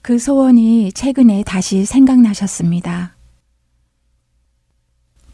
그 0.00 0.18
소원이 0.18 0.92
최근에 0.92 1.44
다시 1.44 1.84
생각나셨습니다. 1.84 3.14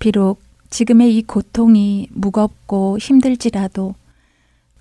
비록 0.01 0.43
지금의 0.71 1.17
이 1.17 1.23
고통이 1.23 2.09
무겁고 2.11 2.99
힘들지라도 2.99 3.95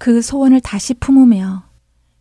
그 0.02 0.24
소원을 0.24 0.62
다시 0.62 0.96
품으며 0.96 1.62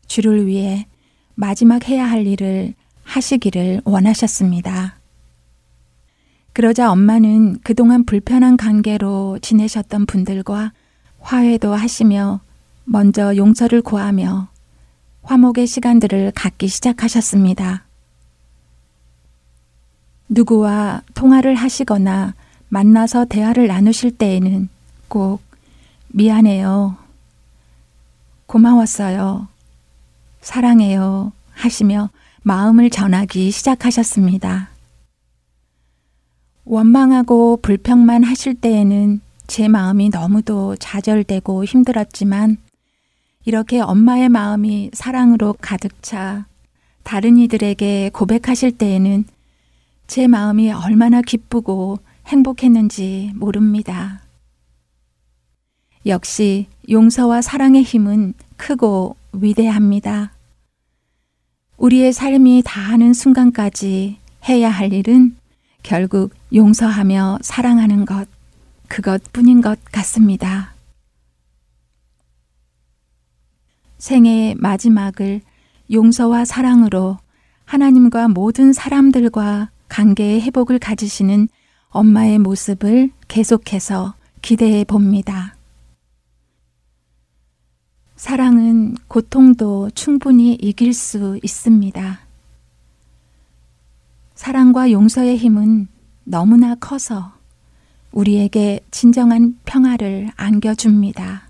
주를 0.07 0.47
위해 0.47 0.87
마지막 1.35 1.89
해야 1.89 2.05
할 2.05 2.27
일을 2.27 2.75
하시기를 3.05 3.81
원하셨습니다. 3.87 4.99
그러자 6.53 6.93
엄마는 6.93 7.61
그동안 7.61 8.05
불편한 8.05 8.59
관계로 8.59 9.39
지내셨던 9.41 10.05
분들과 10.05 10.73
화해도 11.21 11.73
하시며 11.73 12.41
먼저 12.85 13.35
용서를 13.35 13.81
구하며 13.81 14.49
화목의 15.23 15.67
시간들을 15.67 16.33
갖기 16.35 16.69
시작하셨습니다. 16.69 17.87
누구와 20.29 21.01
통화를 21.15 21.55
하시거나 21.55 22.35
만나서 22.69 23.25
대화를 23.25 23.69
나누실 23.69 24.19
때에는 24.19 24.69
꼭 25.09 25.41
미안해요. 26.09 27.00
고마웠어요. 28.51 29.47
사랑해요 30.41 31.31
하시며 31.53 32.11
마음을 32.43 32.91
전하기 32.91 33.53
시작하셨습니다. 33.53 34.71
원망하고 36.65 37.59
불평만 37.63 38.25
하실 38.25 38.55
때에는 38.55 39.21
제 39.47 39.69
마음이 39.69 40.09
너무도 40.09 40.75
좌절되고 40.77 41.65
힘들었지만 41.65 42.57
이렇게 43.45 43.81
엄마의 43.81 44.29
마음이 44.29 44.91
사랑으로 44.95 45.55
가득 45.61 46.03
차 46.03 46.47
다른 47.05 47.37
이들에게 47.37 48.11
고백하실 48.13 48.73
때에는 48.79 49.27
제 50.09 50.27
마음이 50.27 50.73
얼마나 50.73 51.23
기쁘고 51.23 52.01
행복했는지 52.27 53.31
모릅니다. 53.37 54.23
역시 56.07 56.67
용서와 56.89 57.43
사랑의 57.43 57.83
힘은 57.83 58.33
크고 58.57 59.17
위대합니다. 59.33 60.33
우리의 61.77 62.13
삶이 62.13 62.63
다하는 62.65 63.13
순간까지 63.13 64.19
해야 64.49 64.71
할 64.71 64.93
일은 64.93 65.37
결국 65.83 66.33
용서하며 66.55 67.39
사랑하는 67.43 68.05
것, 68.05 68.29
그것뿐인 68.89 69.61
것 69.61 69.79
같습니다. 69.93 70.75
생애의 73.99 74.55
마지막을 74.57 75.43
용서와 75.93 76.45
사랑으로 76.45 77.19
하나님과 77.67 78.29
모든 78.29 78.73
사람들과 78.73 79.71
관계의 79.89 80.41
회복을 80.41 80.79
가지시는 80.79 81.49
엄마의 81.91 82.39
모습을 82.39 83.11
계속해서 83.29 84.15
기대해 84.43 84.85
봅니다. 84.85 85.60
사랑은 88.21 88.97
고통도 89.09 89.89
충분히 89.95 90.53
이길 90.53 90.93
수 90.93 91.41
있습니다. 91.43 92.21
사랑과 94.35 94.91
용서의 94.91 95.39
힘은 95.39 95.89
너무나 96.25 96.75
커서 96.75 97.33
우리에게 98.13 98.81
진정한 98.91 99.59
평화를 99.65 100.33
안겨줍니다. 100.37 101.49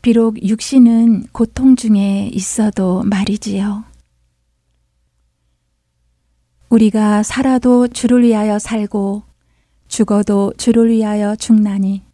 비록 0.00 0.42
육신은 0.42 1.26
고통 1.32 1.76
중에 1.76 2.30
있어도 2.32 3.02
말이지요. 3.02 3.84
우리가 6.70 7.22
살아도 7.22 7.88
주를 7.88 8.22
위하여 8.22 8.58
살고 8.58 9.24
죽어도 9.86 10.54
주를 10.56 10.88
위하여 10.88 11.36
죽나니. 11.36 12.04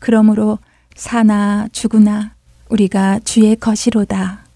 그러므로 0.00 0.58
사나 0.96 1.68
죽으나 1.72 2.34
우리가 2.70 3.20
주의 3.20 3.54
것이로다. 3.54 4.46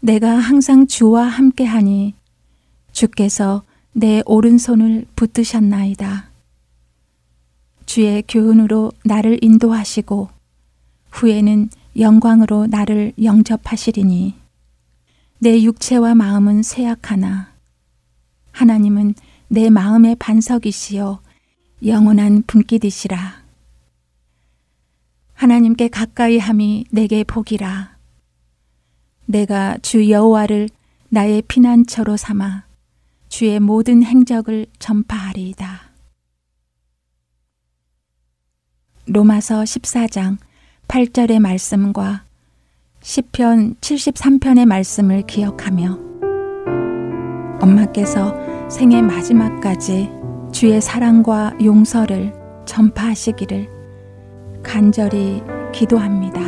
내가 0.00 0.36
항상 0.36 0.86
주와 0.86 1.24
함께하니 1.24 2.14
주께서 2.92 3.62
내 3.92 4.22
오른손을 4.26 5.06
붙드셨나이다. 5.16 6.28
주의 7.86 8.22
교훈으로 8.28 8.92
나를 9.02 9.38
인도하시고 9.42 10.28
후에는 11.10 11.70
영광으로 11.98 12.66
나를 12.66 13.14
영접하시리니 13.20 14.34
내 15.38 15.62
육체와 15.62 16.14
마음은 16.14 16.62
쇠약하나 16.62 17.54
하나님은 18.52 19.14
내 19.48 19.70
마음의 19.70 20.16
반석이시요 20.16 21.20
영원한 21.86 22.42
분기이시라 22.46 23.47
하나님께 25.38 25.86
가까이 25.86 26.36
함이 26.38 26.86
내게 26.90 27.22
복이라 27.22 27.96
내가 29.26 29.78
주 29.82 30.10
여호와를 30.10 30.68
나의 31.10 31.42
피난처로 31.42 32.16
삼아 32.16 32.64
주의 33.28 33.60
모든 33.60 34.02
행적을 34.02 34.66
전파하리이다. 34.80 35.92
로마서 39.06 39.62
14장 39.62 40.38
8절의 40.88 41.38
말씀과 41.38 42.24
시편 43.00 43.76
73편의 43.76 44.66
말씀을 44.66 45.24
기억하며 45.24 46.00
엄마께서 47.60 48.34
생의 48.68 49.02
마지막까지 49.02 50.10
주의 50.50 50.80
사랑과 50.80 51.52
용서를 51.62 52.32
전파하시기를 52.66 53.77
간절히 54.68 55.42
기도합니다. 55.72 56.47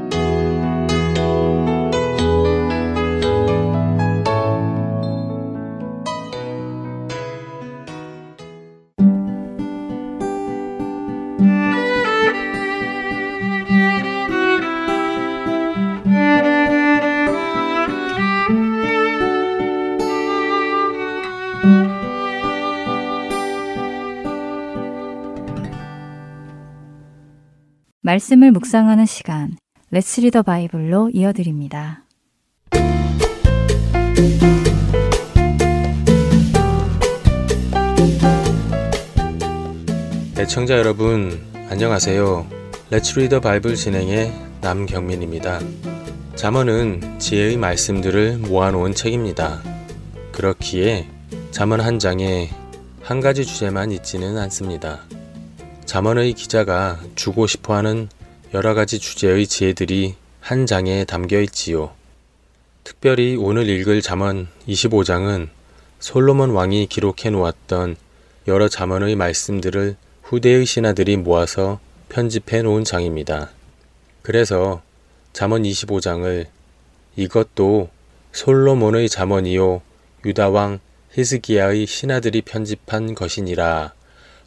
말씀을 28.11 28.51
묵상하는 28.51 29.05
시간, 29.05 29.55
Let's 29.89 30.19
Read 30.19 30.32
the 30.32 30.41
Bible로 30.41 31.11
이어드립니다. 31.13 32.03
애청자 40.37 40.77
여러분, 40.77 41.39
안녕하세요. 41.69 42.47
Let's 42.89 43.17
Read 43.17 43.30
the 43.30 43.39
Bible 43.39 43.75
진행의 43.75 44.33
남경민입니다. 44.59 45.61
잠언은 46.35 47.17
지혜의 47.17 47.55
말씀들을 47.55 48.39
모아놓은 48.39 48.93
책입니다. 48.93 49.61
그렇기에 50.33 51.07
잠언 51.51 51.79
한 51.79 51.97
장에 51.97 52.49
한 53.03 53.21
가지 53.21 53.45
주제만 53.45 53.93
있지는 53.93 54.37
않습니다. 54.37 54.99
잠언의 55.91 56.31
기자가 56.35 57.01
주고 57.15 57.47
싶어 57.47 57.75
하는 57.75 58.07
여러 58.53 58.73
가지 58.73 58.97
주제의 58.97 59.45
지혜들이 59.45 60.15
한 60.39 60.65
장에 60.65 61.03
담겨 61.03 61.41
있지요. 61.41 61.91
특별히 62.85 63.35
오늘 63.35 63.67
읽을 63.67 64.01
잠언 64.01 64.47
25장은 64.69 65.49
솔로몬 65.99 66.51
왕이 66.51 66.85
기록해 66.85 67.31
놓았던 67.31 67.97
여러 68.47 68.69
잠언의 68.69 69.17
말씀들을 69.17 69.97
후대의 70.23 70.65
신하들이 70.65 71.17
모아서 71.17 71.81
편집해 72.07 72.61
놓은 72.61 72.85
장입니다. 72.85 73.49
그래서 74.21 74.81
잠언 75.33 75.63
25장을 75.63 76.45
이것도 77.17 77.89
솔로몬의 78.31 79.09
잠언이요 79.09 79.81
유다 80.23 80.51
왕 80.51 80.79
히스기야의 81.11 81.85
신하들이 81.85 82.43
편집한 82.43 83.13
것이니라 83.13 83.91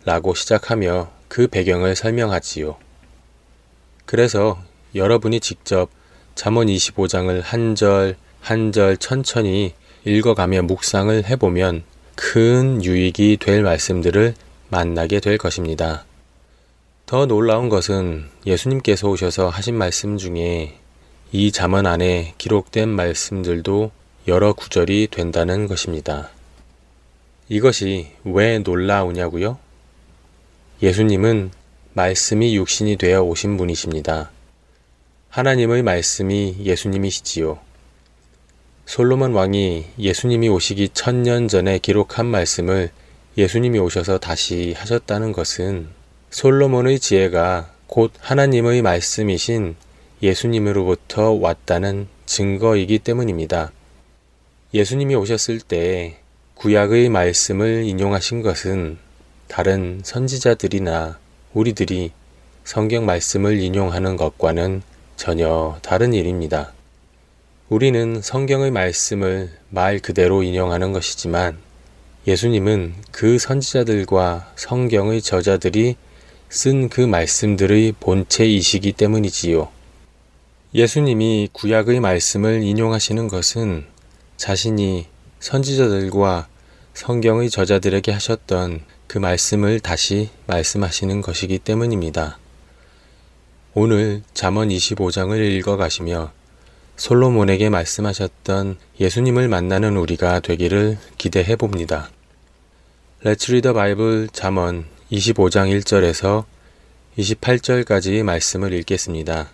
라고 0.07 0.35
시작하며 0.35 1.14
그 1.29 1.47
배경을 1.47 1.97
설명하지요. 1.97 2.77
그래서 4.07 4.63
여러분이 4.95 5.41
직접 5.41 5.91
잠언 6.35 6.67
25장을 6.67 7.41
한 7.43 7.75
절 7.75 8.17
한 8.45 8.73
절 8.73 8.99
천천히 8.99 9.73
읽어가며 10.05 10.63
묵상을 10.65 11.25
해보면 11.25 11.83
큰 12.15 12.85
유익이 12.85 13.39
될 13.41 13.63
말씀들을 13.63 14.35
만나게 14.69 15.21
될 15.21 15.39
것입니다. 15.39 16.05
더 17.07 17.25
놀라운 17.25 17.71
것은 17.71 18.27
예수님께서 18.47 19.09
오셔서 19.09 19.49
하신 19.49 19.77
말씀 19.77 20.19
중에 20.19 20.79
이 21.33 21.53
잠언 21.53 21.87
안에 21.87 22.35
기록된 22.37 22.91
말씀들도 22.91 23.91
여러 24.29 24.53
구절이 24.53 25.09
된다는 25.11 25.67
것입니다. 25.67 26.29
이것이 27.49 28.09
왜 28.25 28.59
놀라우냐고요? 28.59 29.59
예수님은 30.83 31.53
말씀이 31.93 32.57
육신이 32.57 32.97
되어 32.97 33.23
오신 33.23 33.57
분이십니다. 33.57 34.31
하나님의 35.29 35.83
말씀이 35.83 36.57
예수님이시지요. 36.61 37.59
솔로몬 38.85 39.33
왕이 39.33 39.87
예수님이 39.99 40.49
오시기 40.49 40.91
천년 40.91 41.47
전에 41.49 41.79
기록한 41.79 42.27
말씀을 42.27 42.91
예수님이 43.39 43.79
오셔서 43.79 44.19
다시 44.19 44.75
하셨다는 44.77 45.33
것은 45.33 45.89
솔로몬의 46.31 46.99
지혜가 46.99 47.73
곧 47.87 48.13
하나님의 48.19 48.83
말씀이신 48.83 49.77
예수님으로부터 50.23 51.31
왔다는 51.33 52.09
증거이기 52.27 52.99
때문입니다. 52.99 53.71
예수님이 54.75 55.15
오셨을 55.15 55.61
때 55.61 56.19
구약의 56.57 57.11
말씀을 57.11 57.85
인용하신 57.85 58.43
것은 58.43 59.04
다른 59.55 60.01
선지자들이나 60.03 61.17
우리들이 61.53 62.11
성경 62.65 63.07
말씀을 63.07 63.61
인용하는 63.61 64.17
것과는 64.17 64.83
전혀 65.17 65.79
다른 65.81 66.13
일입니다. 66.13 66.73
우리는 67.69 68.21
성경의 68.21 68.73
말씀을 68.73 69.53
말 69.71 70.01
그대로 70.01 70.43
인용하는 70.43 70.91
것이지만 70.91 71.57
예수님은 72.27 72.95
그 73.13 73.39
선지자들과 73.39 74.55
성경의 74.57 75.23
저자들이 75.23 75.95
쓴 76.51 76.89
그 76.89 77.03
말씀들의 77.03 77.93
본체이시기 78.01 78.91
때문이지요. 78.91 79.69
예수님이 80.75 81.51
구약의 81.53 82.01
말씀을 82.01 82.65
인용하시는 82.65 83.29
것은 83.29 83.87
자신이 84.37 85.07
선지자들과 85.39 86.49
성경의 86.95 87.51
저자들에게 87.51 88.11
하셨던 88.11 88.94
그 89.15 89.21
말씀을 89.21 89.79
다시 89.79 90.29
말씀하시는 90.49 91.21
것이기 91.21 91.61
때문입니다. 91.61 92.37
오늘 93.73 94.25
잠언 94.35 94.71
25장을 94.71 95.39
읽어 95.53 95.77
가시며 95.77 96.33
솔로몬에게 96.97 97.71
말씀하셨던 97.71 98.77
예수님을 98.99 99.47
만나는 99.47 99.97
우리가 99.97 100.41
되기를 100.41 100.99
기대해 101.17 101.55
봅니다. 101.55 102.11
Let's 103.23 103.49
read 103.49 103.63
the 103.63 103.73
Bible 103.73 104.27
잠언 104.33 104.85
25장 105.13 105.71
1절에서 105.79 106.45
28절까지의 107.17 108.25
말씀을 108.25 108.73
읽겠습니다. 108.73 109.49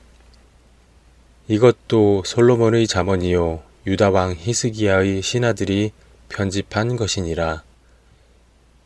이것도 1.49 2.23
솔로몬의 2.25 2.87
잠언이요 2.87 3.63
유다 3.87 4.09
왕 4.09 4.35
히스기야의 4.39 5.21
신하들이 5.21 5.93
편집한 6.31 6.97
것이니라. 6.97 7.63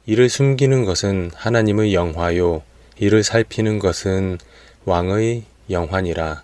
이를 0.06 0.28
숨기는 0.28 0.84
것은 0.84 1.30
하나님의 1.34 1.94
영화요, 1.94 2.62
이를 2.98 3.22
살피는 3.22 3.78
것은 3.78 4.38
왕의 4.84 5.44
영환이라. 5.70 6.42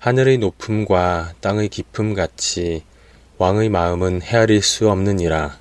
하늘의 0.00 0.38
높음과 0.38 1.34
땅의 1.40 1.68
깊음 1.68 2.14
같이 2.14 2.82
왕의 3.38 3.68
마음은 3.68 4.22
헤아릴 4.22 4.62
수 4.62 4.90
없느니라. 4.90 5.56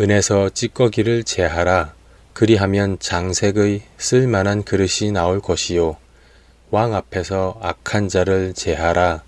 은에서 0.00 0.48
찌꺼기를 0.48 1.24
제하라. 1.24 1.92
그리하면 2.32 2.98
장색의 2.98 3.82
쓸만한 3.98 4.62
그릇이 4.62 5.10
나올 5.12 5.42
것이요. 5.42 5.98
왕 6.70 6.94
앞에서 6.94 7.58
악한 7.60 8.08
자를 8.08 8.54
제하라. 8.54 9.22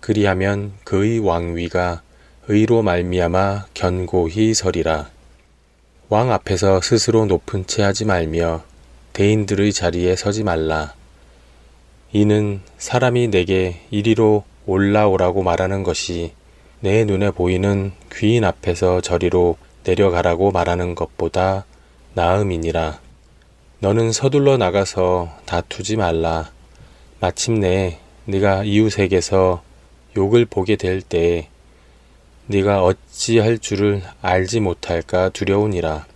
그리하면 0.00 0.74
그의 0.84 1.20
왕위가 1.20 2.02
의로 2.48 2.82
말미암아 2.82 3.68
견고히 3.72 4.52
서리라. 4.52 5.13
왕 6.10 6.30
앞에서 6.30 6.82
스스로 6.82 7.24
높은 7.24 7.66
채 7.66 7.82
하지 7.82 8.04
말며 8.04 8.62
대인들의 9.14 9.72
자리에 9.72 10.16
서지 10.16 10.42
말라. 10.44 10.92
이는 12.12 12.60
사람이 12.76 13.28
내게 13.28 13.80
이리로 13.90 14.44
올라오라고 14.66 15.42
말하는 15.42 15.82
것이 15.82 16.32
내 16.80 17.06
눈에 17.06 17.30
보이는 17.30 17.92
귀인 18.12 18.44
앞에서 18.44 19.00
저리로 19.00 19.56
내려가라고 19.84 20.50
말하는 20.50 20.94
것보다 20.94 21.64
나음이니라. 22.12 23.00
너는 23.78 24.12
서둘러 24.12 24.58
나가서 24.58 25.30
다투지 25.46 25.96
말라. 25.96 26.50
마침내 27.18 27.98
네가 28.26 28.64
이웃에게서 28.64 29.62
욕을 30.18 30.44
보게 30.44 30.76
될 30.76 31.00
때 31.00 31.48
네가 32.46 32.84
어찌할 32.84 33.58
줄을 33.58 34.02
알지 34.20 34.60
못할까 34.60 35.30
두려우니라. 35.30 36.06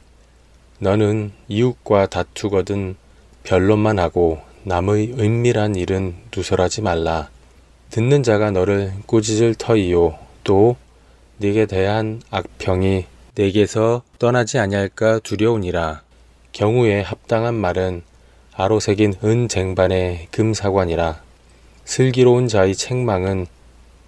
너는 0.78 1.32
이웃과 1.48 2.06
다투거든 2.06 2.96
변론만 3.44 3.98
하고 3.98 4.40
남의 4.64 5.14
은밀한 5.18 5.74
일은 5.74 6.16
누설하지 6.36 6.82
말라. 6.82 7.30
듣는 7.90 8.22
자가 8.22 8.50
너를 8.50 8.92
꾸짖을 9.06 9.54
터이요 9.54 10.18
또 10.44 10.76
네게 11.38 11.64
대한 11.64 12.20
악평이 12.30 13.06
내게서 13.34 14.02
떠나지 14.18 14.58
아니할까 14.58 15.20
두려우니라. 15.20 16.02
경우에 16.52 17.00
합당한 17.00 17.54
말은 17.54 18.02
아로새긴 18.52 19.14
은 19.24 19.48
쟁반의 19.48 20.28
금사관이라. 20.30 21.22
슬기로운 21.86 22.48
자의 22.48 22.74
책망은 22.74 23.46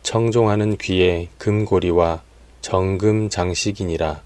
청종하는 0.02 0.76
귀의 0.76 1.28
금고리와 1.38 2.22
정금 2.60 3.28
장식이니라. 3.28 4.22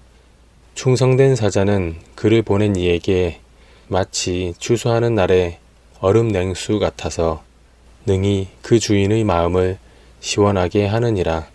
충성된 0.73 1.35
사자는 1.35 1.95
그를 2.15 2.41
보낸 2.41 2.75
이에게 2.75 3.39
마치 3.87 4.53
추수하는 4.59 5.15
날에 5.15 5.59
얼음 6.01 6.27
냉수 6.27 6.79
같아서 6.79 7.43
능히 8.05 8.49
그 8.61 8.79
주인의 8.79 9.23
마음을 9.23 9.77
시원하게 10.19 10.85
하느니라. 10.85 11.47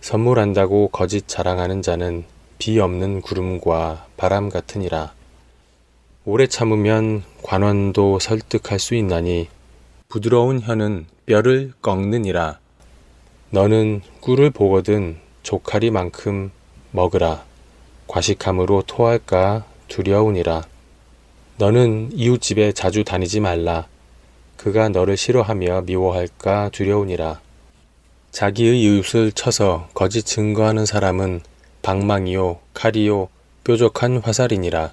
선물한다고 0.00 0.88
거짓 0.88 1.26
자랑하는 1.26 1.82
자는 1.82 2.24
비 2.58 2.78
없는 2.78 3.20
구름과 3.20 4.06
바람 4.16 4.48
같으니라. 4.48 5.12
오래 6.24 6.46
참으면 6.46 7.24
관원도 7.42 8.20
설득할 8.20 8.78
수 8.78 8.94
있나니 8.94 9.48
부드러운 10.08 10.60
혀는 10.60 11.06
뼈를 11.26 11.72
꺾느니라. 11.82 12.59
너는 13.52 14.02
꿀을 14.20 14.50
보거든 14.50 15.18
조카리만큼 15.42 16.52
먹으라. 16.92 17.42
과식함으로 18.06 18.84
토할까 18.86 19.64
두려우니라. 19.88 20.62
너는 21.56 22.10
이웃집에 22.12 22.70
자주 22.70 23.02
다니지 23.02 23.40
말라. 23.40 23.88
그가 24.56 24.88
너를 24.88 25.16
싫어하며 25.16 25.82
미워할까 25.82 26.70
두려우니라. 26.72 27.40
자기의 28.30 28.80
이웃을 28.82 29.32
쳐서 29.32 29.88
거짓 29.94 30.24
증거하는 30.26 30.86
사람은 30.86 31.40
방망이요, 31.82 32.60
칼이요, 32.72 33.30
뾰족한 33.64 34.18
화살이니라. 34.18 34.92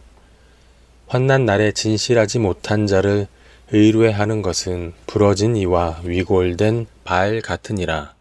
환난 1.06 1.46
날에 1.46 1.74
진실하지 1.74 2.40
못한 2.40 2.88
자를 2.88 3.28
의뢰하는 3.72 4.42
것은 4.42 4.94
부러진 5.06 5.56
이와 5.58 6.02
위골된 6.04 6.88
발 7.04 7.42
같으니라. 7.42 8.17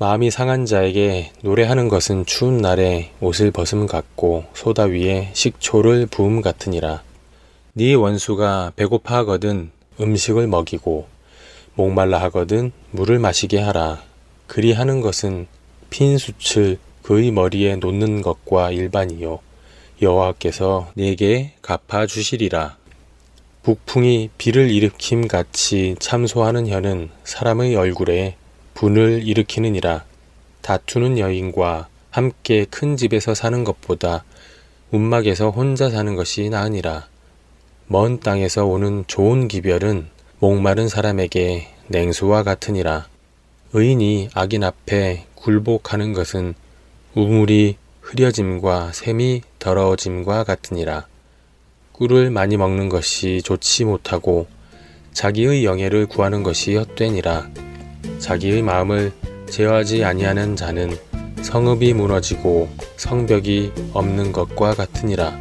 마음이 0.00 0.30
상한 0.30 0.64
자에게 0.64 1.30
노래하는 1.42 1.88
것은 1.88 2.24
추운 2.24 2.56
날에 2.56 3.10
옷을 3.20 3.50
벗음 3.50 3.86
같고 3.86 4.46
소다 4.54 4.84
위에 4.84 5.28
식초를 5.34 6.06
부음 6.06 6.40
같으니라. 6.40 7.02
네 7.74 7.92
원수가 7.92 8.72
배고파 8.76 9.18
하거든 9.18 9.70
음식을 10.00 10.46
먹이고 10.46 11.06
목말라 11.74 12.18
하거든 12.22 12.72
물을 12.92 13.18
마시게 13.18 13.60
하라. 13.60 14.02
그리 14.46 14.72
하는 14.72 15.02
것은 15.02 15.46
핀 15.90 16.16
숯을 16.16 16.78
그의 17.02 17.30
머리에 17.30 17.76
놓는 17.76 18.22
것과 18.22 18.70
일반이요. 18.70 19.40
여호와께서 20.00 20.92
네게 20.94 21.56
갚아 21.60 22.06
주시리라. 22.06 22.78
북풍이 23.62 24.30
비를 24.38 24.70
일으킴 24.70 25.28
같이 25.28 25.94
참소하는 25.98 26.68
혀는 26.68 27.10
사람의 27.24 27.76
얼굴에 27.76 28.36
분을 28.80 29.28
일으키느니라. 29.28 30.06
다투는 30.62 31.18
여인과 31.18 31.88
함께 32.08 32.64
큰 32.64 32.96
집에서 32.96 33.34
사는 33.34 33.62
것보다 33.62 34.24
움막에서 34.90 35.50
혼자 35.50 35.90
사는 35.90 36.16
것이 36.16 36.48
나으니라. 36.48 37.06
먼 37.88 38.20
땅에서 38.20 38.64
오는 38.64 39.04
좋은 39.06 39.48
기별은 39.48 40.08
목마른 40.38 40.88
사람에게 40.88 41.68
냉수와 41.88 42.42
같으니라. 42.42 43.06
의인이 43.74 44.30
악인 44.32 44.64
앞에 44.64 45.26
굴복하는 45.34 46.14
것은 46.14 46.54
우물이 47.14 47.76
흐려짐과 48.00 48.92
샘이 48.94 49.42
더러워짐과 49.58 50.44
같으니라. 50.44 51.06
꿀을 51.92 52.30
많이 52.30 52.56
먹는 52.56 52.88
것이 52.88 53.42
좋지 53.42 53.84
못하고 53.84 54.46
자기의 55.12 55.66
영예를 55.66 56.06
구하는 56.06 56.42
것이 56.42 56.76
헛되니라. 56.76 57.69
자기의 58.18 58.62
마음을 58.62 59.12
제어하지 59.48 60.04
아니하는 60.04 60.56
자는 60.56 60.96
성읍이 61.42 61.94
무너지고 61.94 62.68
성벽이 62.96 63.72
없는 63.92 64.32
것과 64.32 64.74
같으니라. 64.74 65.36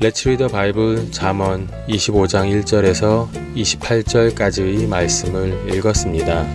레츠 0.00 0.30
리더 0.30 0.48
바이블 0.48 1.12
잠언 1.12 1.68
25장 1.88 2.64
1절에서 2.64 3.28
28절까지의 3.54 4.88
말씀을 4.88 5.74
읽었습니다. 5.74 6.46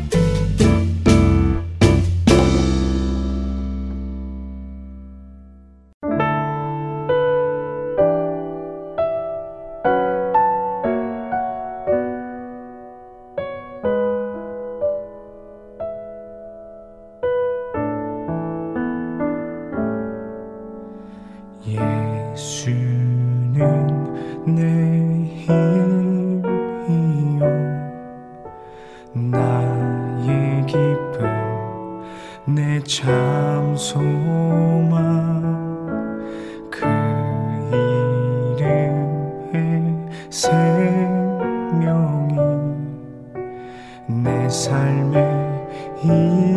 영원 46.06 46.55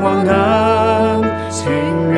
한 0.00 1.50
생명 1.50 2.11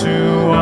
to 0.00 0.61